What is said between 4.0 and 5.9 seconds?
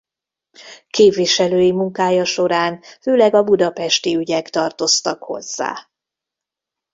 ügyek tartoztak hozzá.